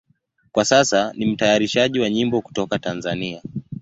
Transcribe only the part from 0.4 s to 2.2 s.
Kwa sasa ni mtayarishaji wa